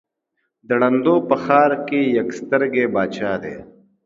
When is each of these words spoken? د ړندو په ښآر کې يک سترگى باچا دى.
د 0.67 0.69
ړندو 0.81 1.15
په 1.27 1.35
ښآر 1.43 1.71
کې 1.87 2.01
يک 2.17 2.29
سترگى 2.39 2.85
باچا 2.93 3.31
دى. 3.43 3.55